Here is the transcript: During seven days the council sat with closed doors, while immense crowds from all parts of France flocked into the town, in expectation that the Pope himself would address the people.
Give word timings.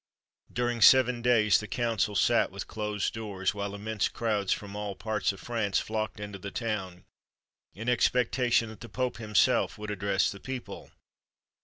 During 0.51 0.81
seven 0.81 1.21
days 1.21 1.59
the 1.59 1.67
council 1.67 2.15
sat 2.15 2.49
with 2.49 2.65
closed 2.65 3.13
doors, 3.13 3.53
while 3.53 3.75
immense 3.75 4.09
crowds 4.09 4.51
from 4.51 4.75
all 4.75 4.95
parts 4.95 5.31
of 5.31 5.39
France 5.39 5.77
flocked 5.79 6.19
into 6.19 6.39
the 6.39 6.49
town, 6.49 7.03
in 7.75 7.87
expectation 7.87 8.69
that 8.69 8.79
the 8.79 8.89
Pope 8.89 9.17
himself 9.17 9.77
would 9.77 9.91
address 9.91 10.31
the 10.31 10.39
people. 10.39 10.89